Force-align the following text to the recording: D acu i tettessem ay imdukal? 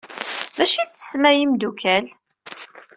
D 0.57 0.59
acu 0.63 0.77
i 0.81 0.83
tettessem 0.87 1.23
ay 1.29 1.37
imdukal? 1.43 2.05